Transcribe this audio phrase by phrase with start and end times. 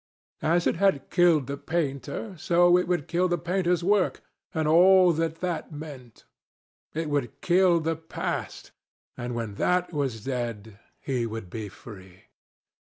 [0.41, 5.13] As it had killed the painter, so it would kill the painter's work, and all
[5.13, 6.25] that that meant.
[6.95, 8.71] It would kill the past,
[9.15, 12.23] and when that was dead, he would be free.